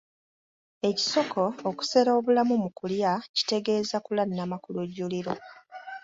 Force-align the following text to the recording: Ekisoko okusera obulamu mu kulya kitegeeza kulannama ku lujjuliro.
Ekisoko 0.89 1.43
okusera 1.69 2.09
obulamu 2.19 2.55
mu 2.63 2.69
kulya 2.77 3.11
kitegeeza 3.35 3.97
kulannama 4.05 4.55
ku 4.63 4.69
lujjuliro. 4.75 5.33